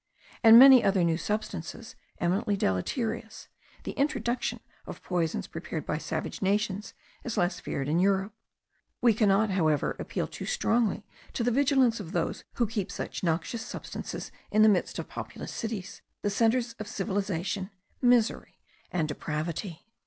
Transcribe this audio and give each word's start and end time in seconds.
and 0.43 0.57
many 0.57 0.83
other 0.83 1.03
new 1.03 1.15
substances 1.15 1.95
eminently 2.19 2.57
deleterious, 2.57 3.49
the 3.83 3.91
introduction 3.91 4.59
of 4.87 5.03
poisons 5.03 5.45
prepared 5.45 5.85
by 5.85 5.99
savage 5.99 6.41
nations 6.41 6.95
is 7.23 7.37
less 7.37 7.59
feared 7.59 7.87
in 7.87 7.99
Europe; 7.99 8.33
we 8.99 9.13
cannot 9.13 9.51
however 9.51 9.95
appeal 9.99 10.25
too 10.25 10.47
strongly 10.47 11.05
to 11.33 11.43
the 11.43 11.51
vigilance 11.51 11.99
of 11.99 12.13
those 12.13 12.43
who 12.55 12.65
keep 12.65 12.91
such 12.91 13.21
noxious 13.23 13.63
substances 13.63 14.31
in 14.49 14.63
the 14.63 14.69
midst 14.69 14.97
of 14.97 15.07
populous 15.07 15.53
cities, 15.53 16.01
the 16.23 16.31
centres 16.31 16.73
of 16.79 16.87
civilization, 16.87 17.69
misery, 18.01 18.57
and 18.91 19.07
depravity. 19.07 19.85